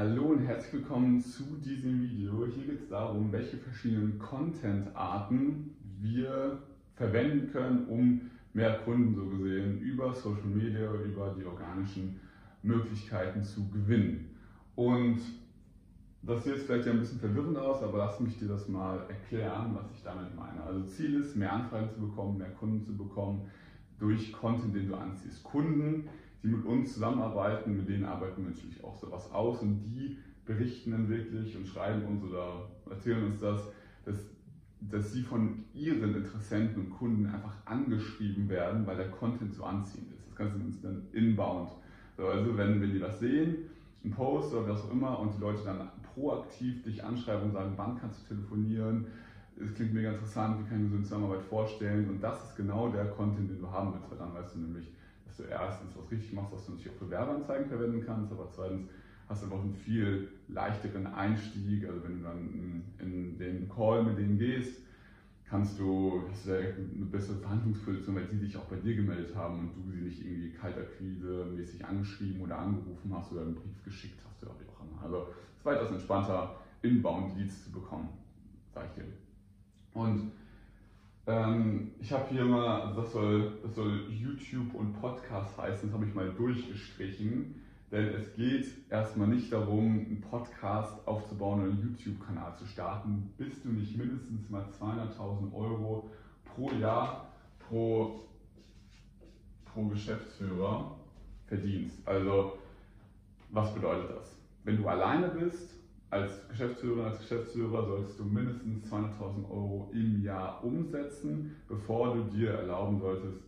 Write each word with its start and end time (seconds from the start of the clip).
Hallo 0.00 0.28
und 0.28 0.46
herzlich 0.46 0.72
willkommen 0.72 1.20
zu 1.20 1.42
diesem 1.62 2.00
Video. 2.00 2.46
Hier 2.46 2.68
geht 2.68 2.80
es 2.80 2.88
darum, 2.88 3.30
welche 3.32 3.58
verschiedenen 3.58 4.18
Content-Arten 4.18 5.76
wir 6.00 6.62
verwenden 6.94 7.52
können, 7.52 7.86
um 7.86 8.22
mehr 8.54 8.78
Kunden 8.78 9.14
so 9.14 9.26
gesehen 9.26 9.78
über 9.80 10.14
Social 10.14 10.46
Media, 10.54 10.90
über 10.94 11.36
die 11.38 11.44
organischen 11.44 12.18
Möglichkeiten 12.62 13.42
zu 13.42 13.68
gewinnen. 13.68 14.38
Und 14.74 15.18
das 16.22 16.44
sieht 16.44 16.54
jetzt 16.54 16.64
vielleicht 16.64 16.88
ein 16.88 17.00
bisschen 17.00 17.20
verwirrend 17.20 17.58
aus, 17.58 17.82
aber 17.82 17.98
lass 17.98 18.20
mich 18.20 18.38
dir 18.38 18.48
das 18.48 18.68
mal 18.68 19.00
erklären, 19.06 19.76
was 19.78 19.92
ich 19.94 20.02
damit 20.02 20.34
meine. 20.34 20.62
Also 20.62 20.82
Ziel 20.84 21.20
ist, 21.20 21.36
mehr 21.36 21.52
Anfragen 21.52 21.90
zu 21.90 22.00
bekommen, 22.00 22.38
mehr 22.38 22.52
Kunden 22.52 22.82
zu 22.82 22.96
bekommen 22.96 23.42
durch 23.98 24.32
Content, 24.32 24.74
den 24.74 24.88
du 24.88 24.94
anziehst. 24.94 25.44
Kunden, 25.44 26.08
die 26.42 26.48
mit 26.48 26.64
uns 26.64 26.94
zusammenarbeiten, 26.94 27.76
mit 27.76 27.88
denen 27.88 28.04
arbeiten 28.04 28.42
wir 28.42 28.50
natürlich 28.50 28.82
auch 28.82 28.96
sowas 28.96 29.30
aus 29.32 29.60
und 29.60 29.82
die 29.82 30.18
berichten 30.46 30.92
dann 30.92 31.08
wirklich 31.08 31.56
und 31.56 31.66
schreiben 31.66 32.04
uns 32.06 32.24
oder 32.24 32.68
erzählen 32.88 33.24
uns 33.24 33.38
das, 33.40 33.60
dass, 34.04 34.16
dass 34.80 35.12
sie 35.12 35.22
von 35.22 35.64
ihren 35.74 36.14
Interessenten 36.14 36.86
und 36.86 36.90
Kunden 36.90 37.26
einfach 37.26 37.54
angeschrieben 37.66 38.48
werden, 38.48 38.86
weil 38.86 38.96
der 38.96 39.10
Content 39.10 39.54
so 39.54 39.64
anziehend 39.64 40.12
ist. 40.12 40.26
Das 40.28 40.36
Ganze 40.36 40.58
ist 40.68 40.82
dann 40.82 41.02
inbound. 41.12 41.70
So, 42.16 42.26
also 42.26 42.56
wenn, 42.56 42.80
wenn 42.80 42.92
die 42.92 43.00
was 43.00 43.20
sehen, 43.20 43.70
ein 44.04 44.10
Post 44.10 44.54
oder 44.54 44.68
was 44.68 44.82
auch 44.82 44.92
immer 44.92 45.18
und 45.18 45.34
die 45.34 45.40
Leute 45.40 45.62
dann 45.64 45.88
proaktiv 46.14 46.82
dich 46.82 47.04
anschreiben 47.04 47.44
und 47.44 47.52
sagen, 47.52 47.72
wann 47.76 47.98
kannst 47.98 48.22
du 48.22 48.34
telefonieren, 48.34 49.06
es 49.62 49.74
klingt 49.74 49.92
mega 49.92 50.12
interessant, 50.12 50.58
wie 50.60 50.68
kann 50.68 50.78
ich 50.78 50.84
mir 50.84 50.88
so 50.88 50.96
eine 50.96 51.04
Zusammenarbeit 51.04 51.42
vorstellen 51.42 52.08
und 52.08 52.22
das 52.22 52.42
ist 52.44 52.56
genau 52.56 52.88
der 52.88 53.06
Content, 53.10 53.50
den 53.50 53.60
du 53.60 53.70
haben 53.70 53.92
willst, 53.92 54.10
weil 54.10 54.18
dann 54.18 54.34
weißt 54.34 54.54
du 54.54 54.60
nämlich, 54.60 54.90
dass 55.30 55.36
du 55.36 55.44
erstens 55.44 55.96
was 55.96 56.10
richtig 56.10 56.32
machst, 56.32 56.52
was 56.52 56.66
du 56.66 56.72
natürlich 56.72 56.92
auch 56.92 56.98
für 56.98 57.10
Werbeanzeigen 57.10 57.68
verwenden 57.68 58.04
kannst, 58.04 58.32
aber 58.32 58.48
zweitens 58.50 58.88
hast 59.28 59.42
du 59.42 59.46
einfach 59.46 59.60
einen 59.60 59.74
viel 59.74 60.28
leichteren 60.48 61.06
Einstieg, 61.06 61.86
also 61.88 62.02
wenn 62.02 62.18
du 62.18 62.24
dann 62.24 62.82
in 62.98 63.38
den 63.38 63.68
Call 63.68 64.02
mit 64.02 64.18
denen 64.18 64.38
gehst, 64.38 64.82
kannst 65.48 65.78
du, 65.78 66.24
hast 66.30 66.46
du 66.46 66.52
eine 66.54 67.06
bessere 67.06 67.36
Verhandlungsposition, 67.36 68.16
weil 68.16 68.26
die 68.26 68.38
sich 68.38 68.56
auch 68.56 68.64
bei 68.64 68.76
dir 68.76 68.96
gemeldet 68.96 69.34
haben 69.34 69.60
und 69.60 69.76
du 69.76 69.90
sie 69.90 70.02
nicht 70.02 70.24
irgendwie 70.24 70.50
kaltakquise 70.50 71.46
mäßig 71.56 71.84
angeschrieben 71.84 72.40
oder 72.40 72.58
angerufen 72.58 73.12
hast 73.14 73.32
oder 73.32 73.42
einen 73.42 73.54
Brief 73.54 73.84
geschickt 73.84 74.20
hast 74.28 74.42
oder 74.42 74.54
wie 74.58 74.68
auch 74.68 74.80
immer. 74.84 75.02
Also 75.02 75.28
es 75.52 75.58
ist 75.58 75.64
weitaus 75.64 75.90
entspannter, 75.90 76.56
Inbound 76.82 77.36
Leads 77.36 77.64
zu 77.64 77.70
bekommen, 77.70 78.08
sag 78.72 78.86
ich 78.86 79.02
dir. 79.02 79.04
Und 79.94 80.32
ähm, 81.26 81.92
ich 82.00 82.12
habe 82.12 82.28
hier 82.30 82.44
mal, 82.44 82.94
das 82.94 83.12
soll, 83.12 83.58
das 83.62 83.74
soll 83.74 84.06
YouTube 84.10 84.74
und 84.74 84.92
Podcast 85.00 85.56
heißen, 85.58 85.88
das 85.88 85.94
habe 85.94 86.06
ich 86.06 86.14
mal 86.14 86.30
durchgestrichen. 86.30 87.62
Denn 87.90 88.06
es 88.14 88.34
geht 88.36 88.66
erstmal 88.88 89.26
nicht 89.26 89.52
darum, 89.52 90.06
einen 90.06 90.20
Podcast 90.20 91.06
aufzubauen 91.08 91.60
oder 91.60 91.72
einen 91.72 91.82
YouTube-Kanal 91.82 92.56
zu 92.56 92.64
starten, 92.64 93.32
bis 93.36 93.62
du 93.62 93.70
nicht 93.70 93.96
mindestens 93.96 94.48
mal 94.48 94.64
200.000 94.80 95.52
Euro 95.52 96.08
pro 96.44 96.70
Jahr 96.72 97.32
pro, 97.58 98.20
pro 99.64 99.86
Geschäftsführer 99.86 100.96
verdienst. 101.46 101.96
Also, 102.06 102.58
was 103.50 103.74
bedeutet 103.74 104.16
das? 104.16 104.36
Wenn 104.62 104.76
du 104.76 104.88
alleine 104.88 105.28
bist, 105.28 105.79
als 106.10 106.48
Geschäftsführerin, 106.48 107.04
als 107.04 107.18
Geschäftsführer 107.20 107.86
solltest 107.86 108.18
du 108.18 108.24
mindestens 108.24 108.92
200.000 108.92 109.48
Euro 109.48 109.90
im 109.92 110.22
Jahr 110.22 110.62
umsetzen, 110.64 111.56
bevor 111.68 112.16
du 112.16 112.24
dir 112.24 112.50
erlauben 112.50 112.98
solltest, 112.98 113.38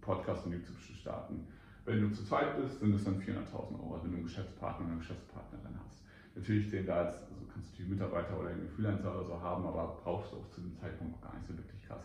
Podcast 0.00 0.46
und 0.46 0.52
YouTube 0.52 0.80
zu 0.80 0.94
starten. 0.94 1.46
Wenn 1.84 2.00
du 2.00 2.10
zu 2.12 2.24
zweit 2.24 2.60
bist, 2.60 2.80
sind 2.80 2.94
es 2.94 3.04
dann 3.04 3.20
400.000 3.20 3.54
Euro, 3.54 4.00
wenn 4.02 4.10
du 4.10 4.16
einen 4.16 4.24
Geschäftspartner 4.24 4.86
oder 4.86 4.92
eine 4.92 5.00
Geschäftspartnerin 5.00 5.78
hast. 5.84 6.02
Natürlich 6.34 6.70
zählen 6.70 6.86
da 6.86 7.04
jetzt, 7.04 7.18
also 7.18 7.44
kannst 7.52 7.78
du 7.78 7.82
die 7.82 7.88
Mitarbeiter 7.90 8.38
oder 8.38 8.50
einen 8.50 8.68
Freelancer 8.68 9.14
oder 9.14 9.24
so 9.24 9.40
haben, 9.40 9.66
aber 9.66 9.98
brauchst 10.02 10.32
du 10.32 10.36
auch 10.36 10.50
zu 10.50 10.60
dem 10.60 10.74
Zeitpunkt 10.76 11.20
gar 11.22 11.34
nicht 11.34 11.46
so 11.46 11.56
wirklich 11.56 11.82
krass. 11.86 12.02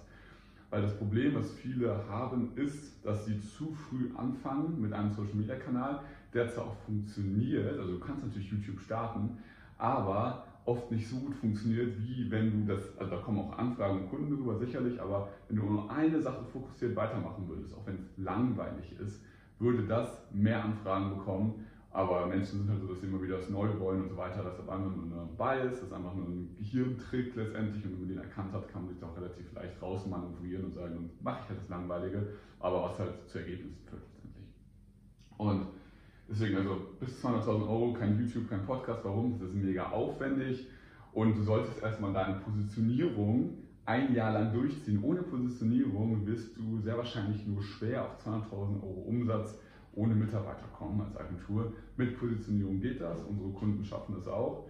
Weil 0.70 0.82
das 0.84 0.98
Problem, 0.98 1.36
was 1.36 1.52
viele 1.52 2.08
haben, 2.08 2.56
ist, 2.56 3.06
dass 3.06 3.26
sie 3.26 3.40
zu 3.42 3.74
früh 3.74 4.10
anfangen 4.16 4.80
mit 4.80 4.94
einem 4.94 5.12
Social 5.12 5.36
Media 5.36 5.56
Kanal, 5.56 6.02
der 6.34 6.48
zwar 6.50 6.66
auch 6.66 6.78
funktioniert, 6.86 7.78
also 7.78 7.94
du 7.94 8.00
kannst 8.00 8.24
natürlich 8.24 8.52
YouTube 8.52 8.80
starten, 8.80 9.38
aber 9.82 10.44
oft 10.66 10.92
nicht 10.92 11.08
so 11.08 11.18
gut 11.18 11.36
funktioniert, 11.36 11.98
wie 11.98 12.30
wenn 12.30 12.52
du 12.52 12.74
das, 12.74 12.98
also 12.98 13.16
da 13.16 13.22
kommen 13.22 13.40
auch 13.40 13.58
Anfragen 13.58 14.02
und 14.02 14.10
Kunden 14.10 14.36
drüber 14.36 14.56
sicherlich, 14.56 15.02
aber 15.02 15.30
wenn 15.48 15.58
du 15.58 15.66
nur 15.66 15.92
eine 15.92 16.22
Sache 16.22 16.44
fokussiert 16.54 16.96
weitermachen 16.96 17.48
würdest, 17.48 17.74
auch 17.74 17.86
wenn 17.86 17.96
es 17.96 18.18
langweilig 18.18 18.96
ist, 19.00 19.22
würde 19.58 19.84
das 19.88 20.28
mehr 20.32 20.64
Anfragen 20.64 21.18
bekommen. 21.18 21.66
Aber 21.94 22.26
Menschen 22.26 22.60
sind 22.60 22.70
halt 22.70 22.80
so, 22.80 22.88
dass 22.88 23.02
sie 23.02 23.08
immer 23.08 23.22
wieder 23.22 23.38
das 23.38 23.50
Neue 23.50 23.78
wollen 23.80 24.04
und 24.04 24.10
so 24.10 24.16
weiter. 24.16 24.44
Das 24.44 24.54
ist 24.54 24.70
einfach 24.70 24.96
nur 24.96 25.04
eine 25.04 25.28
Bias, 25.38 25.74
das 25.74 25.90
ist 25.90 25.94
einfach 25.94 26.16
nur 26.16 26.26
ein 26.26 26.56
Gehirntrick 26.58 27.36
letztendlich. 27.36 27.84
Und 27.84 27.92
wenn 27.92 28.00
man 28.00 28.10
den 28.10 28.18
erkannt 28.20 28.54
hat, 28.54 28.72
kann 28.72 28.84
man 28.84 28.92
sich 28.92 29.00
da 29.00 29.08
auch 29.08 29.18
relativ 29.18 29.52
leicht 29.54 29.82
rausmanövrieren 29.82 30.66
und 30.66 30.74
sagen, 30.74 30.94
dann 30.94 31.10
mache 31.22 31.42
ich 31.44 31.50
halt 31.50 31.60
das 31.60 31.70
Langweilige, 31.70 32.28
aber 32.60 32.84
was 32.84 33.00
halt 33.00 33.28
zu 33.28 33.40
Ergebnissen 33.40 33.78
führt 33.90 34.04
Deswegen 36.32 36.58
also 36.58 36.78
bis 37.00 37.24
200.000 37.24 37.68
Euro, 37.68 37.94
kein 37.94 38.18
YouTube, 38.18 38.50
kein 38.50 38.66
Podcast. 38.66 39.04
Warum? 39.04 39.38
Das 39.38 39.50
ist 39.50 39.56
mega 39.56 39.90
aufwendig 39.90 40.66
und 41.12 41.38
du 41.38 41.44
solltest 41.44 41.84
erstmal 41.84 42.14
deine 42.14 42.36
Positionierung 42.40 43.58
ein 43.86 44.16
Jahr 44.16 44.32
lang 44.32 44.54
durchziehen. 44.54 45.04
Ohne 45.04 45.24
Positionierung 45.24 46.26
wirst 46.26 46.56
du 46.58 46.80
sehr 46.80 46.98
wahrscheinlich 46.98 47.46
nur 47.46 47.62
schwer 47.62 48.06
auf 48.06 48.26
200.000 48.26 48.82
Euro 48.82 49.04
Umsatz 49.08 49.60
ohne 49.94 50.16
Mitarbeiter 50.16 50.68
kommen 50.78 51.02
als 51.02 51.18
Agentur. 51.18 51.74
Mit 51.98 52.18
Positionierung 52.18 52.80
geht 52.80 53.02
das, 53.02 53.22
unsere 53.24 53.50
Kunden 53.50 53.84
schaffen 53.84 54.16
das 54.16 54.28
auch. 54.28 54.68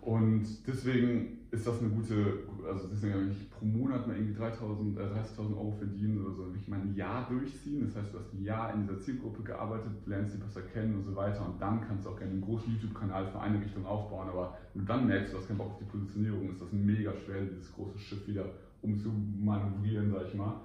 Und 0.00 0.46
deswegen 0.66 1.40
ist 1.50 1.66
das 1.66 1.80
eine 1.80 1.90
gute, 1.90 2.44
also 2.66 2.88
deswegen 2.88 3.14
wenn 3.14 3.30
ich 3.32 3.50
pro 3.50 3.66
Monat 3.66 4.06
mal 4.06 4.16
irgendwie 4.16 4.40
3.000, 4.40 4.96
äh, 4.96 5.02
30.000 5.02 5.56
Euro 5.56 5.72
verdienen 5.72 6.24
oder 6.24 6.34
so, 6.34 6.46
wenn 6.46 6.58
ich 6.58 6.68
mal 6.68 6.80
ein 6.80 6.94
Jahr 6.94 7.28
durchziehen, 7.28 7.84
das 7.84 7.96
heißt, 7.96 8.14
du 8.14 8.18
hast 8.18 8.32
ein 8.32 8.42
Jahr 8.42 8.72
in 8.72 8.82
dieser 8.82 8.98
Zielgruppe 8.98 9.42
gearbeitet, 9.42 9.92
lernst 10.06 10.32
sie 10.32 10.38
besser 10.38 10.62
kennen 10.62 10.94
und 10.94 11.04
so 11.04 11.14
weiter. 11.14 11.44
Und 11.44 11.60
dann 11.60 11.80
kannst 11.86 12.06
du 12.06 12.10
auch 12.10 12.16
gerne 12.16 12.32
einen 12.32 12.40
großen 12.40 12.72
YouTube-Kanal 12.72 13.26
für 13.26 13.40
eine 13.40 13.60
Richtung 13.60 13.84
aufbauen, 13.84 14.28
aber 14.28 14.56
wenn 14.72 14.86
du 14.86 14.88
dann 14.88 15.06
merkst, 15.06 15.34
du 15.34 15.38
hast 15.38 15.48
keinen 15.48 15.58
Bock 15.58 15.72
auf 15.72 15.78
die 15.78 15.84
Positionierung, 15.84 16.50
ist 16.50 16.62
das 16.62 16.72
mega 16.72 17.12
schwer, 17.24 17.42
dieses 17.42 17.72
große 17.72 17.98
Schiff 17.98 18.26
wieder 18.26 18.46
umzumanövrieren, 18.80 20.10
sag 20.12 20.28
ich 20.28 20.34
mal. 20.34 20.60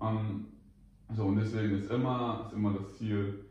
Ähm, 0.00 0.46
so, 1.14 1.26
und 1.26 1.36
deswegen 1.36 1.76
ist 1.76 1.90
immer, 1.90 2.46
ist 2.46 2.54
immer 2.54 2.72
das 2.72 2.98
Ziel, 2.98 3.44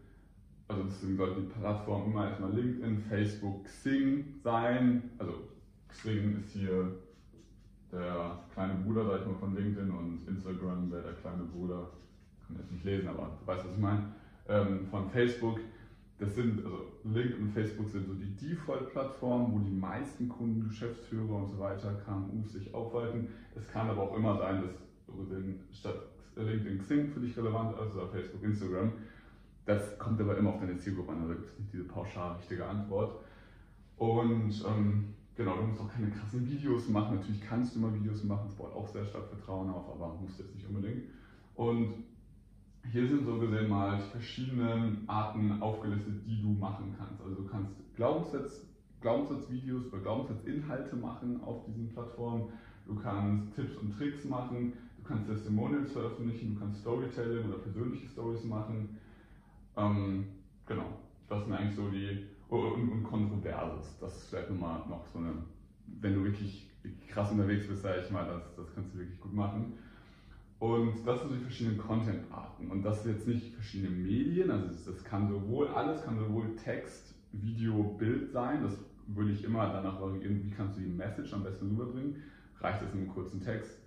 also 0.67 0.83
deswegen 0.83 1.17
sollte 1.17 1.41
die 1.41 1.47
Plattform 1.47 2.11
immer 2.11 2.28
erstmal 2.28 2.53
LinkedIn, 2.53 2.97
Facebook, 3.09 3.63
Xing 3.66 4.35
sein. 4.44 5.11
Also 5.17 5.33
Xing 5.88 6.39
ist 6.39 6.51
hier 6.51 6.91
der 7.91 8.39
kleine 8.53 8.73
Bruder, 8.83 9.05
sag 9.05 9.22
ich 9.22 9.28
mal, 9.28 9.35
von 9.35 9.55
LinkedIn 9.55 9.91
und 9.91 10.28
Instagram 10.28 10.91
wäre 10.91 11.03
der 11.03 11.13
kleine 11.13 11.44
Bruder, 11.44 11.89
kann 12.45 12.57
jetzt 12.57 12.72
nicht 12.72 12.83
lesen, 12.83 13.07
aber 13.07 13.38
du 13.39 13.47
weißt, 13.47 13.66
was 13.66 13.72
ich 13.72 13.79
meine, 13.79 14.03
ähm, 14.50 14.88
von 14.91 15.09
Facebook. 15.09 15.59
Das 16.19 16.33
sind, 16.33 16.66
also 16.66 16.88
LinkedIn 17.03 17.44
und 17.44 17.51
Facebook 17.51 17.88
sind 17.89 18.07
so 18.07 18.13
die 18.16 18.35
Default-Plattformen, 18.35 19.53
wo 19.53 19.59
die 19.59 19.72
meisten 19.72 20.28
Kunden, 20.28 20.67
Geschäftsführer 20.67 21.44
und 21.44 21.47
so 21.47 21.59
weiter, 21.59 21.94
KMUs 22.05 22.53
sich 22.53 22.73
aufhalten. 22.73 23.28
Es 23.55 23.67
kann 23.67 23.88
aber 23.88 24.01
auch 24.01 24.17
immer 24.17 24.35
sein, 24.38 24.63
dass 24.63 24.88
LinkedIn 26.35 26.79
Xing 26.79 27.07
für 27.09 27.19
dich 27.19 27.38
relevant 27.38 27.79
ist, 27.79 27.95
oder 27.95 28.07
Facebook, 28.07 28.44
Instagram. 28.44 28.91
Das 29.67 30.00
kommt 30.00 30.22
aber 30.22 30.38
immer 30.38 30.51
auf 30.51 30.61
deine 30.61 30.78
Zielgruppe 30.78 31.11
an, 31.11 31.23
also 31.23 31.33
gibt 31.33 31.50
es 31.50 31.59
nicht 31.59 31.73
diese 31.73 31.83
pauschal 31.83 32.38
richtige 32.38 32.66
Antwort. 32.66 33.19
Und 33.97 34.63
ähm, 34.66 35.13
genau, 35.35 35.57
du 35.57 35.63
musst 35.63 35.81
auch 35.81 35.91
keine 35.91 36.09
krassen 36.09 36.50
Videos 36.50 36.88
machen. 36.88 37.17
Natürlich 37.17 37.41
kannst 37.41 37.75
du 37.75 37.79
mal 37.79 37.94
Videos 37.94 38.23
machen, 38.23 38.45
das 38.47 38.55
baut 38.55 38.73
auch 38.73 38.88
sehr 38.88 39.03
stark 39.03 39.28
Vertrauen 39.28 39.69
auf, 39.69 39.89
aber 39.89 40.17
musst 40.22 40.39
jetzt 40.39 40.55
nicht 40.55 40.66
unbedingt. 40.69 41.03
Und 41.55 42.05
hier 42.89 43.09
sind 43.09 43.25
so 43.25 43.38
gesehen 43.39 43.67
mal 43.67 43.97
die 43.97 44.09
verschiedenen 44.09 45.03
Arten 45.07 45.61
aufgelistet, 45.61 46.25
die 46.25 46.41
du 46.41 46.53
machen 46.53 46.95
kannst. 46.97 47.22
Also 47.22 47.35
du 47.35 47.45
kannst 47.45 47.73
Glaubenssatz, 47.97 48.66
Glaubenssatzvideos 49.01 49.91
oder 49.91 50.02
Glaubenssatzinhalte 50.02 50.96
machen 50.96 51.43
auf 51.43 51.66
diesen 51.66 51.90
Plattformen. 51.90 52.53
Du 52.85 52.96
kannst 52.96 53.53
Tipps 53.53 53.75
und 53.75 53.97
Tricks 53.97 54.23
machen, 54.23 54.72
du 54.97 55.03
kannst 55.03 55.28
Testimonials 55.28 55.91
veröffentlichen, 55.91 56.53
du 56.53 56.61
kannst 56.61 56.79
Storytelling 56.79 57.49
oder 57.49 57.58
persönliche 57.58 58.08
Stories 58.08 58.46
machen. 58.46 58.97
Ähm, 59.78 60.26
genau, 60.66 61.00
das 61.29 61.46
sind 61.46 61.53
eigentlich 61.53 61.76
so 61.76 61.90
die, 61.90 62.26
und, 62.50 62.90
und 62.90 63.03
Kontroverses, 63.03 63.97
das 64.00 64.18
ist 64.18 64.29
vielleicht 64.29 64.50
nochmal 64.50 64.79
noch 64.90 65.06
so 65.08 65.20
eine, 65.20 65.34
wenn 66.02 66.16
du 66.16 66.24
wirklich 66.24 66.70
krass 67.08 67.32
unterwegs 67.32 67.68
bist, 67.68 67.84
sage 67.84 68.02
ich 68.03 68.12
mal, 68.12 68.26
das, 68.26 68.56
das 68.56 68.74
kannst 68.74 68.94
du 68.94 69.00
wirklich 69.00 69.20
gut 69.20 69.34
machen. 69.34 69.74
Und 70.59 71.06
das 71.06 71.22
sind 71.22 71.34
die 71.34 71.44
verschiedenen 71.44 71.78
Content-Arten. 71.78 72.72
Und 72.72 72.82
das 72.84 73.03
sind 73.03 73.14
jetzt 73.14 73.28
nicht 73.28 73.53
verschiedene 73.53 73.91
Medien, 73.91 74.50
also 74.50 74.68
das, 74.68 74.85
das 74.85 75.03
kann 75.03 75.29
sowohl, 75.29 75.68
alles 75.68 76.03
kann 76.03 76.18
sowohl 76.18 76.56
Text, 76.56 77.14
Video, 77.32 77.84
Bild 77.84 78.32
sein. 78.32 78.64
Das 78.64 78.78
würde 79.08 79.32
ich 79.32 79.44
immer 79.44 79.68
danach 79.72 80.02
variieren, 80.02 80.44
wie 80.44 80.50
kannst 80.50 80.78
du 80.78 80.82
die 80.82 80.88
Message 80.88 81.34
am 81.34 81.44
besten 81.44 81.70
rüberbringen. 81.70 82.23
Reicht 82.59 82.82
es 82.82 82.94
in 82.94 83.02
einem 83.02 83.09
kurzen 83.09 83.40
Text, 83.40 83.78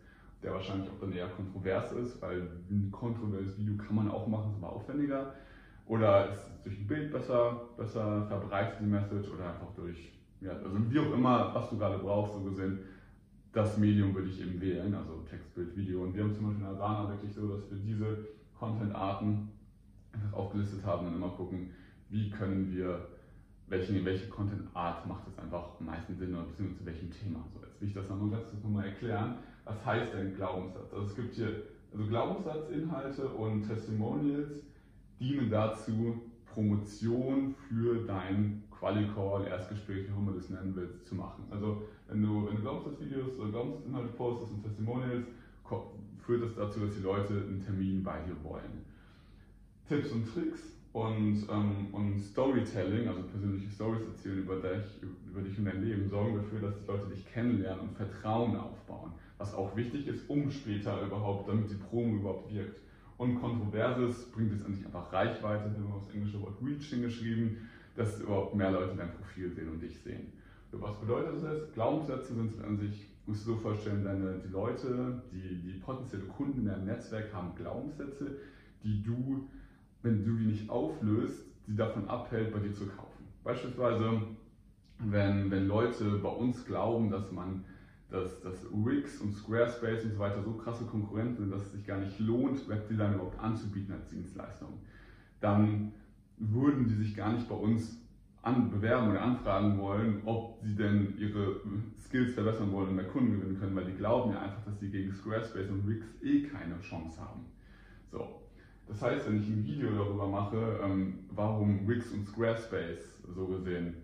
der 0.42 0.52
wahrscheinlich 0.52 0.88
auch 0.88 1.00
dann 1.00 1.12
eher 1.12 1.28
kontrovers 1.28 1.92
ist, 1.92 2.22
weil 2.22 2.48
ein 2.70 2.90
kontroverses 2.92 3.58
Video 3.58 3.74
kann 3.76 3.96
man 3.96 4.10
auch 4.10 4.28
machen, 4.28 4.52
ist 4.52 4.62
aber 4.62 4.72
aufwendiger. 4.72 5.34
Oder 5.90 6.30
ist 6.30 6.38
es 6.38 6.62
durch 6.62 6.78
ein 6.78 6.86
Bild 6.86 7.10
besser, 7.10 7.62
besser 7.76 8.24
verbreitet 8.28 8.78
die 8.80 8.86
Message 8.86 9.28
oder 9.28 9.48
einfach 9.48 9.74
durch, 9.74 10.12
ja, 10.40 10.52
also 10.52 10.70
wie 10.88 11.00
auch 11.00 11.12
immer, 11.12 11.52
was 11.52 11.68
du 11.68 11.78
gerade 11.78 11.98
brauchst, 11.98 12.32
so 12.32 12.42
gesehen, 12.42 12.78
das 13.52 13.76
Medium 13.76 14.14
würde 14.14 14.28
ich 14.28 14.40
eben 14.40 14.60
wählen, 14.60 14.94
also 14.94 15.24
Text, 15.28 15.52
Bild, 15.52 15.76
Video. 15.76 16.04
Und 16.04 16.14
wir 16.14 16.22
haben 16.22 16.32
zum 16.32 16.46
Beispiel 16.46 16.64
in 16.64 16.70
Asana 16.70 17.08
wirklich 17.08 17.34
so, 17.34 17.48
dass 17.48 17.68
wir 17.68 17.78
diese 17.78 18.28
Content-Arten 18.56 19.48
einfach 20.12 20.32
aufgelistet 20.32 20.84
haben 20.86 21.08
und 21.08 21.16
immer 21.16 21.30
gucken, 21.30 21.70
wie 22.08 22.30
können 22.30 22.72
wir, 22.72 23.08
welche, 23.66 24.04
welche 24.04 24.28
Content-Art 24.28 25.08
macht 25.08 25.26
es 25.26 25.36
einfach 25.40 25.70
am 25.80 25.86
meisten 25.86 26.14
Sinn 26.14 26.36
oder 26.36 26.44
beziehungsweise 26.44 26.78
zu 26.78 26.86
welchem 26.86 27.10
Thema. 27.10 27.44
So, 27.52 27.66
jetzt 27.66 27.80
will 27.80 27.88
ich 27.88 27.94
das 27.94 28.08
nochmal 28.08 28.30
ganz 28.30 28.44
kurz 28.48 28.84
erklären. 28.84 29.38
Was 29.64 29.84
heißt 29.84 30.14
denn 30.14 30.36
Glaubenssatz? 30.36 30.92
Also 30.92 31.06
es 31.06 31.16
gibt 31.16 31.34
hier 31.34 31.62
also 31.92 32.06
Glaubenssatzinhalte 32.06 33.28
und 33.28 33.66
Testimonials 33.66 34.70
dienen 35.20 35.50
dazu, 35.50 36.20
Promotion 36.46 37.54
für 37.68 38.06
dein 38.06 38.64
Quali-Call, 38.70 39.46
Erstgespräch, 39.46 40.08
wie 40.08 40.12
auch 40.12 40.18
immer 40.18 40.32
du 40.32 40.38
das 40.38 40.50
nennen 40.50 40.72
willst, 40.74 41.06
zu 41.06 41.14
machen. 41.14 41.44
Also 41.50 41.82
wenn 42.08 42.22
du, 42.22 42.46
wenn 42.46 42.56
du 42.56 42.62
Glaubenssatzvideos 42.62 43.38
oder 43.38 43.50
Glaubensinhalte 43.50 44.08
postest 44.14 44.52
und 44.52 44.62
Testimonials, 44.62 45.26
führt 46.18 46.42
das 46.42 46.54
dazu, 46.56 46.80
dass 46.80 46.94
die 46.96 47.02
Leute 47.02 47.34
einen 47.34 47.62
Termin 47.64 48.02
bei 48.02 48.18
dir 48.22 48.36
wollen. 48.42 48.84
Tipps 49.88 50.10
und 50.12 50.32
Tricks 50.32 50.60
und, 50.92 51.46
ähm, 51.50 51.88
und 51.92 52.20
Storytelling, 52.20 53.08
also 53.08 53.22
persönliche 53.22 53.70
Stories 53.70 54.02
erzählen 54.02 54.38
über 54.38 54.56
dich, 54.56 55.02
über 55.30 55.40
dich 55.42 55.58
und 55.58 55.64
dein 55.66 55.84
Leben, 55.84 56.08
sorgen 56.08 56.36
dafür, 56.36 56.60
dass 56.60 56.80
die 56.80 56.86
Leute 56.86 57.06
dich 57.08 57.26
kennenlernen 57.32 57.88
und 57.88 57.96
Vertrauen 57.96 58.56
aufbauen. 58.56 59.12
Was 59.38 59.54
auch 59.54 59.74
wichtig 59.76 60.06
ist, 60.06 60.28
um 60.28 60.50
später 60.50 61.02
überhaupt, 61.06 61.48
damit 61.48 61.70
die 61.70 61.76
Promo 61.76 62.16
überhaupt 62.16 62.52
wirkt. 62.52 62.80
Und 63.20 63.38
Kontroverses 63.38 64.30
bringt 64.32 64.52
es 64.52 64.64
an 64.64 64.72
sich 64.72 64.86
einfach 64.86 65.12
Reichweite, 65.12 65.70
wir 65.76 65.92
haben 65.92 66.00
das 66.00 66.14
englische 66.14 66.40
Wort 66.40 66.56
Reach 66.64 66.88
hingeschrieben, 66.88 67.68
dass 67.94 68.18
überhaupt 68.18 68.54
mehr 68.54 68.70
Leute 68.70 68.96
dein 68.96 69.12
Profil 69.12 69.50
sehen 69.50 69.68
und 69.68 69.82
dich 69.82 70.00
sehen. 70.00 70.32
Was 70.72 70.98
bedeutet 70.98 71.42
das? 71.42 71.72
Glaubenssätze 71.74 72.32
sind 72.32 72.64
an 72.64 72.78
sich, 72.78 73.10
musst 73.26 73.46
du 73.46 73.52
so 73.52 73.56
vorstellen, 73.58 74.04
deine, 74.04 74.38
die 74.38 74.50
Leute, 74.50 75.22
die, 75.32 75.60
die 75.60 75.78
potenzielle 75.80 76.24
Kunden 76.24 76.60
in 76.60 76.66
deinem 76.66 76.86
Netzwerk 76.86 77.34
haben 77.34 77.54
Glaubenssätze, 77.56 78.38
die 78.82 79.02
du 79.02 79.46
wenn 80.02 80.24
du 80.24 80.36
die 80.36 80.46
nicht 80.46 80.70
auflöst, 80.70 81.44
sie 81.66 81.76
davon 81.76 82.08
abhält, 82.08 82.52
bei 82.52 82.58
dir 82.60 82.72
zu 82.72 82.86
kaufen. 82.86 83.24
Beispielsweise, 83.44 84.22
wenn, 84.98 85.50
wenn 85.50 85.66
Leute 85.66 86.18
bei 86.22 86.28
uns 86.28 86.64
glauben, 86.64 87.10
dass 87.10 87.30
man 87.32 87.64
dass, 88.10 88.40
dass 88.40 88.66
Wix 88.72 89.20
und 89.20 89.32
Squarespace 89.32 90.04
und 90.04 90.12
so 90.12 90.18
weiter 90.18 90.42
so 90.42 90.52
krasse 90.52 90.84
Konkurrenten 90.84 91.36
sind, 91.36 91.52
dass 91.52 91.62
es 91.62 91.72
sich 91.72 91.86
gar 91.86 91.98
nicht 91.98 92.18
lohnt, 92.18 92.68
Webdesign 92.68 93.14
überhaupt 93.14 93.38
anzubieten 93.38 93.94
als 93.94 94.08
Dienstleistung, 94.08 94.80
dann 95.40 95.92
würden 96.38 96.88
die 96.88 96.94
sich 96.94 97.14
gar 97.14 97.32
nicht 97.32 97.48
bei 97.48 97.54
uns 97.54 98.00
an, 98.42 98.70
bewerben 98.70 99.10
oder 99.10 99.22
anfragen 99.22 99.78
wollen, 99.78 100.22
ob 100.24 100.58
sie 100.62 100.74
denn 100.74 101.14
ihre 101.18 101.60
Skills 101.98 102.34
verbessern 102.34 102.72
wollen 102.72 102.88
und 102.88 102.96
mehr 102.96 103.08
Kunden 103.08 103.38
gewinnen 103.38 103.60
können, 103.60 103.76
weil 103.76 103.84
die 103.84 103.96
glauben 103.96 104.32
ja 104.32 104.40
einfach, 104.40 104.64
dass 104.64 104.80
sie 104.80 104.90
gegen 104.90 105.12
Squarespace 105.12 105.70
und 105.70 105.86
Wix 105.86 106.06
eh 106.22 106.42
keine 106.44 106.80
Chance 106.80 107.20
haben. 107.20 107.44
So, 108.10 108.40
das 108.88 109.02
heißt, 109.02 109.28
wenn 109.28 109.40
ich 109.40 109.48
ein 109.48 109.64
Video 109.64 109.90
darüber 109.90 110.26
mache, 110.26 110.80
ähm, 110.82 111.20
warum 111.30 111.86
Wix 111.86 112.10
und 112.12 112.26
Squarespace 112.26 113.22
so 113.34 113.46
gesehen, 113.46 113.94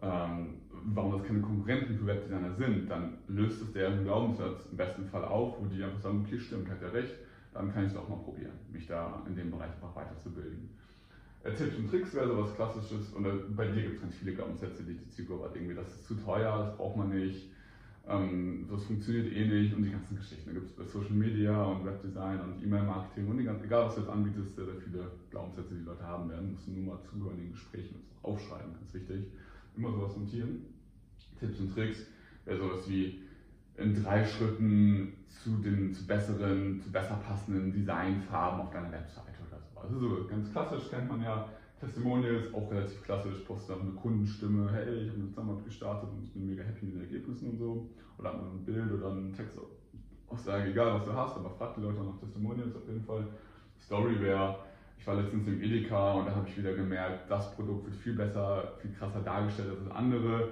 ähm, 0.00 0.60
warum 0.84 1.12
das 1.12 1.24
keine 1.24 1.40
Konkurrenten 1.40 1.98
für 1.98 2.06
Webdesigner 2.06 2.54
sind, 2.54 2.90
dann 2.90 3.18
löst 3.28 3.62
es 3.62 3.72
deren 3.72 4.04
Glaubenssatz 4.04 4.66
im 4.70 4.76
besten 4.76 5.04
Fall 5.06 5.24
auf, 5.24 5.54
wo 5.60 5.66
die 5.66 5.82
einfach 5.82 6.00
sagen, 6.00 6.24
okay, 6.26 6.38
stimmt, 6.38 6.70
hat 6.70 6.82
er 6.82 6.92
recht, 6.92 7.14
dann 7.54 7.72
kann 7.72 7.86
ich 7.86 7.92
es 7.92 7.96
auch 7.96 8.08
mal 8.08 8.18
probieren, 8.18 8.52
mich 8.72 8.86
da 8.86 9.22
in 9.26 9.36
dem 9.36 9.50
Bereich 9.50 9.70
einfach 9.70 9.94
weiterzubilden. 9.94 10.70
Äh, 11.44 11.52
Tipps 11.52 11.76
und 11.76 11.90
Tricks 11.90 12.14
wäre 12.14 12.26
sowas 12.26 12.54
Klassisches 12.54 13.12
und 13.12 13.24
äh, 13.24 13.30
bei 13.56 13.66
dir 13.66 13.82
gibt 13.82 13.96
es 13.96 14.00
ganz 14.02 14.14
viele 14.16 14.34
Glaubenssätze, 14.34 14.82
die 14.82 14.94
die 14.94 15.08
Zielgruppe 15.10 15.44
hat, 15.44 15.56
irgendwie, 15.56 15.74
das 15.74 15.88
ist 15.88 16.06
zu 16.06 16.14
teuer, 16.14 16.64
das 16.64 16.76
braucht 16.76 16.96
man 16.96 17.10
nicht, 17.10 17.48
ähm, 18.08 18.66
das 18.70 18.84
funktioniert 18.84 19.32
eh 19.32 19.46
nicht 19.46 19.74
und 19.74 19.82
die 19.82 19.90
ganzen 19.90 20.16
Geschichten. 20.16 20.46
Da 20.46 20.52
gibt 20.52 20.66
es 20.66 20.72
bei 20.72 20.84
Social 20.84 21.14
Media 21.14 21.62
und 21.64 21.84
Webdesign 21.84 22.40
und 22.40 22.62
E-Mail-Marketing 22.62 23.28
und 23.28 23.44
ganzen, 23.44 23.64
egal 23.64 23.86
was 23.86 23.94
du 23.94 24.00
jetzt 24.00 24.10
anbietest, 24.10 24.56
sehr, 24.56 24.64
sehr 24.64 24.74
viele 24.76 25.10
Glaubenssätze, 25.30 25.74
die 25.74 25.84
Leute 25.84 26.02
haben 26.02 26.30
werden. 26.30 26.52
Musst 26.52 26.66
du 26.66 26.72
nur 26.72 26.94
mal 26.94 27.02
zuhören 27.02 27.36
in 27.38 27.44
den 27.44 27.52
Gesprächen 27.52 27.96
und 27.96 28.30
aufschreiben, 28.30 28.72
ganz 28.72 28.94
wichtig. 28.94 29.26
Immer 29.78 29.92
sowas 29.92 30.16
notieren. 30.16 30.64
Tipps 31.38 31.60
und 31.60 31.72
Tricks 31.72 32.06
wäre 32.44 32.58
sowas 32.58 32.88
wie 32.88 33.22
in 33.76 34.02
drei 34.02 34.24
Schritten 34.24 35.12
zu 35.28 35.50
den 35.58 35.94
zu 35.94 36.04
besseren, 36.04 36.80
zu 36.80 36.90
besser 36.90 37.14
passenden 37.24 37.72
Designfarben 37.72 38.60
auf 38.60 38.70
deiner 38.72 38.90
Webseite 38.90 39.38
oder 39.48 39.60
so. 39.60 39.78
Also 39.78 40.00
so 40.00 40.26
ganz 40.26 40.50
klassisch 40.50 40.90
kennt 40.90 41.08
man 41.08 41.22
ja 41.22 41.48
Testimonials, 41.78 42.52
auch 42.52 42.68
relativ 42.72 43.04
klassisch, 43.04 43.38
postet 43.46 43.76
dann 43.76 43.82
eine 43.82 43.92
Kundenstimme, 43.92 44.68
hey, 44.72 45.04
ich 45.04 45.10
habe 45.10 45.20
eine 45.20 45.28
Zusammenarbeit 45.28 45.64
gestartet 45.66 46.10
und 46.10 46.24
ich 46.24 46.32
bin 46.32 46.46
mega 46.46 46.64
happy 46.64 46.86
mit 46.86 46.94
den 46.96 47.02
Ergebnissen 47.02 47.50
und 47.50 47.58
so. 47.58 47.88
Oder 48.18 48.34
ein 48.34 48.64
Bild 48.64 48.90
oder 48.90 49.12
ein 49.12 49.32
Text, 49.32 49.56
Aussage, 50.26 50.70
egal 50.70 50.94
was 50.94 51.04
du 51.04 51.12
hast, 51.12 51.36
aber 51.36 51.50
frag 51.50 51.76
die 51.76 51.82
Leute 51.82 52.02
nach 52.02 52.18
Testimonials 52.18 52.74
auf 52.74 52.86
jeden 52.88 53.04
Fall. 53.04 53.28
Story 53.78 54.20
wäre, 54.20 54.58
ich 54.98 55.06
war 55.06 55.14
letztens 55.14 55.46
im 55.46 55.62
Edeka 55.62 56.12
und 56.12 56.26
da 56.26 56.34
habe 56.34 56.48
ich 56.48 56.58
wieder 56.58 56.74
gemerkt, 56.74 57.30
das 57.30 57.54
Produkt 57.54 57.86
wird 57.86 57.96
viel 57.96 58.14
besser, 58.14 58.72
viel 58.80 58.92
krasser 58.92 59.20
dargestellt 59.20 59.70
als 59.70 59.84
das 59.84 59.96
andere. 59.96 60.48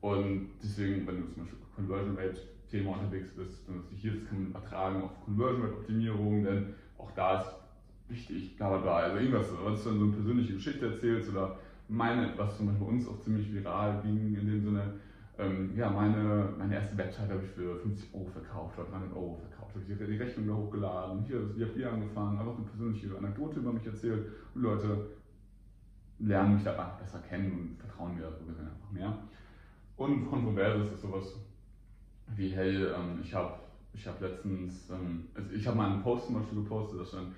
Und 0.00 0.50
deswegen, 0.62 1.06
wenn 1.06 1.22
du 1.22 1.28
zum 1.32 1.42
Beispiel 1.42 1.58
Conversion 1.74 2.16
Rate 2.16 2.40
Thema 2.70 2.92
unterwegs 2.92 3.30
bist, 3.30 3.68
dann 3.68 3.82
hier 3.94 4.12
das 4.12 4.28
kann 4.28 4.42
man 4.42 4.50
übertragen 4.50 5.02
auf 5.02 5.24
Conversion 5.24 5.62
Rate 5.62 5.74
Optimierung, 5.74 6.44
denn 6.44 6.74
auch 6.96 7.10
da 7.12 7.40
ist 7.40 7.54
wichtig, 8.08 8.56
bla 8.56 8.68
bla 8.68 8.78
bla. 8.78 8.96
Also 8.98 9.18
irgendwas, 9.18 9.46
was 9.64 9.82
du 9.82 9.90
dann 9.90 9.98
so 9.98 10.04
eine 10.04 10.12
persönliche 10.12 10.54
Geschichte 10.54 10.86
erzählst 10.86 11.30
oder 11.30 11.56
meine, 11.88 12.32
was 12.36 12.56
zum 12.56 12.66
Beispiel 12.66 12.86
bei 12.86 12.92
uns 12.92 13.08
auch 13.08 13.18
ziemlich 13.20 13.52
viral 13.52 14.00
ging, 14.02 14.34
in 14.34 14.46
dem 14.46 14.64
Sinne, 14.64 14.94
ähm, 15.38 15.76
ja, 15.76 15.88
meine, 15.90 16.52
meine 16.58 16.74
erste 16.74 16.98
Website 16.98 17.30
habe 17.30 17.42
ich 17.44 17.50
für 17.50 17.78
50 17.78 18.12
Euro 18.12 18.26
verkauft 18.26 18.78
oder 18.78 18.88
300 18.88 19.12
Euro 19.14 19.36
verkauft. 19.36 19.74
Habe 19.74 19.84
ich 19.88 19.98
die 19.98 20.16
Rechnung 20.16 20.48
da 20.48 20.54
hochgeladen, 20.54 21.24
hier, 21.24 21.56
wie 21.56 21.64
habt 21.64 21.76
ihr 21.76 21.92
angefangen, 21.92 22.38
einfach 22.38 22.56
eine 22.56 22.66
persönliche 22.66 23.16
Anekdote 23.16 23.60
über 23.60 23.72
mich 23.72 23.86
erzählt 23.86 24.26
und 24.54 24.62
Leute 24.62 25.06
lernen 26.18 26.54
mich 26.54 26.64
da 26.64 26.96
besser 27.00 27.20
kennen 27.20 27.52
und 27.52 27.78
vertrauen 27.78 28.16
mir 28.16 28.22
gesehen 28.46 28.66
einfach 28.66 28.90
mehr. 28.90 29.16
Und 29.96 30.28
Kontroverses 30.28 30.92
ist 30.92 31.02
sowas 31.02 31.34
wie, 32.34 32.50
hey, 32.50 32.84
ähm, 32.84 33.20
ich 33.22 33.32
habe 33.32 33.54
ich 33.92 34.06
hab 34.06 34.20
letztens, 34.20 34.90
ähm, 34.90 35.28
also 35.34 35.52
ich 35.52 35.66
habe 35.66 35.76
mal 35.76 35.92
einen 35.92 36.02
Post 36.02 36.26
zum 36.26 36.36
Beispiel 36.36 36.62
gepostet, 36.62 37.00
dass 37.00 37.12
dann 37.12 37.34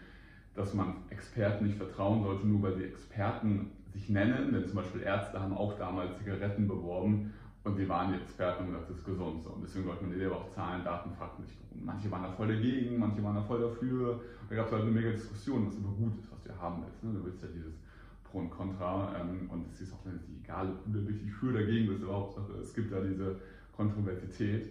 dass 0.55 0.75
man 0.75 0.97
Experten 1.11 1.67
nicht 1.67 1.79
vertrauen 1.79 2.23
sollte, 2.23 2.47
nur 2.47 2.63
weil 2.63 2.75
sie 2.75 2.85
Experten 2.85 3.71
sich 3.93 4.09
nennen. 4.09 4.53
Denn 4.53 4.67
zum 4.67 4.77
Beispiel 4.77 5.03
Ärzte 5.03 5.41
haben 5.41 5.57
auch 5.57 5.79
damals 5.79 6.19
Zigaretten 6.19 6.67
beworben 6.67 7.33
und 7.63 7.77
sie 7.77 7.89
waren 7.89 8.13
die 8.13 8.21
Experten 8.21 8.69
und 8.69 8.75
das 8.75 8.89
ist 8.89 9.05
gesund. 9.05 9.45
So. 9.45 9.51
Und 9.51 9.63
deswegen 9.63 9.85
sollte 9.85 10.05
man 10.05 10.17
selber 10.17 10.37
auf 10.37 10.51
Zahlen, 10.55 10.83
Daten, 10.83 11.13
Fakten 11.13 11.43
nicht 11.43 11.59
gucken. 11.61 11.85
Manche 11.85 12.11
waren 12.11 12.23
da 12.23 12.33
voll 12.33 12.49
dagegen, 12.49 12.99
manche 12.99 13.23
waren 13.23 13.35
da 13.35 13.43
voll 13.43 13.61
dafür. 13.61 14.21
Da 14.49 14.57
gab 14.57 14.67
es 14.67 14.73
halt 14.73 14.83
eine 14.83 14.93
mega 14.93 15.11
Diskussion, 15.11 15.67
was 15.67 15.77
aber 15.77 15.95
gut 15.95 16.19
ist, 16.19 16.33
was 16.33 16.43
du 16.43 16.59
haben 16.59 16.83
willst. 16.83 17.05
Ne? 17.05 17.13
Du 17.13 17.25
willst 17.25 17.43
ja 17.43 17.49
dieses 17.55 17.75
Pro 18.25 18.39
und 18.39 18.51
Contra 18.51 19.15
ähm, 19.21 19.51
und 19.51 19.67
es 19.73 19.81
ist 19.81 19.93
auch 19.93 20.05
nicht 20.05 20.25
egal, 20.43 20.71
ob 20.71 20.93
du 20.93 21.07
wirklich 21.07 21.33
für 21.33 21.51
oder 21.51 21.61
dagegen 21.61 21.89
bist, 21.89 22.03
aber 22.03 22.15
Hauptsache 22.15 22.53
es 22.63 22.73
gibt 22.75 22.93
da 22.93 23.01
diese 23.01 23.37
Kontroversität. 23.77 24.69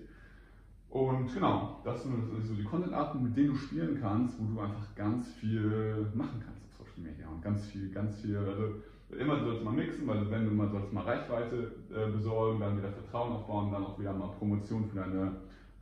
Und 0.89 1.31
genau, 1.31 1.81
das 1.83 2.01
sind 2.01 2.15
so 2.43 2.55
die 2.55 2.63
Content-Arten, 2.63 3.23
mit 3.23 3.37
denen 3.37 3.49
du 3.49 3.55
spielen 3.55 3.99
kannst, 4.01 4.39
wo 4.39 4.45
du 4.45 4.59
einfach 4.59 4.95
ganz 4.95 5.27
viel 5.35 6.07
machen 6.15 6.41
kannst 6.43 6.63
auf 6.63 6.87
Social 6.87 7.03
Media 7.03 7.27
und 7.27 7.43
ganz 7.43 7.67
viel, 7.67 7.91
ganz 7.91 8.21
viel, 8.21 8.81
immer 9.17 9.39
sollst 9.39 9.61
du 9.61 9.65
mal 9.65 9.73
mixen, 9.73 10.07
weil 10.07 10.29
wenn 10.29 10.45
du 10.45 10.51
mal 10.51 10.69
sollst 10.69 10.93
mal 10.93 11.03
Reichweite 11.03 11.71
äh, 11.93 12.11
besorgen, 12.11 12.59
dann 12.59 12.77
wieder 12.77 12.91
Vertrauen 12.91 13.33
aufbauen, 13.33 13.71
dann 13.71 13.83
auch 13.83 13.99
wieder 13.99 14.13
mal 14.13 14.29
Promotion 14.37 14.85
für 14.89 14.97
deine, 14.97 15.31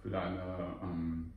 für 0.01 0.09
deine 0.09 0.39
ähm, 0.81 1.31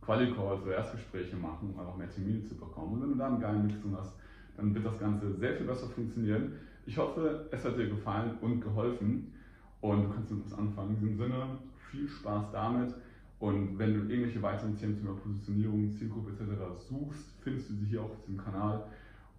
Quali-Calls 0.00 0.62
oder 0.62 0.76
Erstgespräche 0.76 1.36
machen, 1.36 1.70
um 1.72 1.80
einfach 1.80 1.96
mehr 1.96 2.10
Termine 2.10 2.44
zu 2.44 2.54
bekommen. 2.54 2.94
Und 2.94 3.02
wenn 3.02 3.08
du 3.10 3.18
da 3.18 3.26
einen 3.26 3.40
geilen 3.40 3.66
Mix 3.66 3.78
hast, 3.96 4.14
dann 4.56 4.74
wird 4.74 4.86
das 4.86 4.98
Ganze 4.98 5.34
sehr 5.34 5.56
viel 5.56 5.66
besser 5.66 5.88
funktionieren. 5.88 6.52
Ich 6.86 6.96
hoffe, 6.98 7.48
es 7.50 7.64
hat 7.64 7.76
dir 7.78 7.88
gefallen 7.88 8.38
und 8.40 8.60
geholfen 8.60 9.32
und 9.80 10.04
du 10.04 10.10
kannst 10.10 10.30
mit 10.30 10.44
was 10.44 10.58
anfangen. 10.58 10.96
In 10.96 11.00
diesem 11.00 11.16
Sinne, 11.16 11.58
viel 11.90 12.08
Spaß 12.08 12.52
damit. 12.52 12.94
Und 13.38 13.78
wenn 13.78 13.94
du 13.94 14.00
irgendwelche 14.10 14.40
weiteren 14.42 14.76
Themen 14.76 14.94
zum 14.94 15.06
Thema 15.06 15.18
Positionierung, 15.18 15.90
Zielgruppe 15.90 16.30
etc. 16.30 16.88
suchst, 16.88 17.34
findest 17.42 17.70
du 17.70 17.74
sie 17.74 17.86
hier 17.86 18.00
auch 18.00 18.10
auf 18.10 18.20
diesem 18.26 18.38
Kanal. 18.38 18.84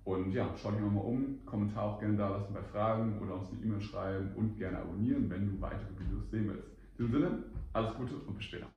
Und 0.06 0.32
ja, 0.34 0.48
schau 0.56 0.70
dich 0.70 0.80
mal 0.80 1.02
um, 1.02 1.44
Kommentar 1.46 1.84
auch 1.84 2.00
gerne 2.00 2.16
da 2.16 2.30
lassen 2.30 2.54
bei 2.54 2.62
Fragen 2.62 3.20
oder 3.20 3.40
uns 3.40 3.50
eine 3.52 3.62
E-Mail 3.62 3.82
schreiben 3.82 4.32
und 4.36 4.56
gerne 4.56 4.78
abonnieren, 4.78 5.28
wenn 5.32 5.50
du 5.50 5.60
weitere 5.60 5.90
Videos 6.00 6.30
sehen 6.30 6.48
willst. 6.48 6.70
In 7.00 7.08
diesem 7.08 7.12
Sinne, 7.12 7.44
alles 7.74 7.96
Gute 7.96 8.16
und 8.16 8.36
bis 8.36 8.46
später. 8.46 8.68